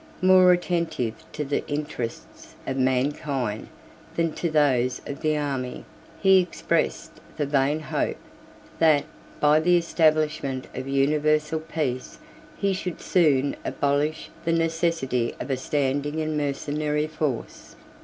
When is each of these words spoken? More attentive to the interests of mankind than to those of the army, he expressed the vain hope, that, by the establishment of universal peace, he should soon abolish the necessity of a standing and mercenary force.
More 0.23 0.51
attentive 0.51 1.13
to 1.33 1.45
the 1.45 1.63
interests 1.67 2.55
of 2.65 2.75
mankind 2.75 3.67
than 4.15 4.33
to 4.33 4.49
those 4.49 4.99
of 5.05 5.21
the 5.21 5.37
army, 5.37 5.85
he 6.19 6.39
expressed 6.39 7.11
the 7.37 7.45
vain 7.45 7.79
hope, 7.79 8.17
that, 8.79 9.03
by 9.39 9.59
the 9.59 9.77
establishment 9.77 10.65
of 10.73 10.87
universal 10.87 11.59
peace, 11.59 12.17
he 12.57 12.73
should 12.73 12.99
soon 12.99 13.55
abolish 13.63 14.31
the 14.43 14.53
necessity 14.53 15.35
of 15.39 15.51
a 15.51 15.57
standing 15.57 16.19
and 16.19 16.35
mercenary 16.35 17.05
force. 17.05 17.75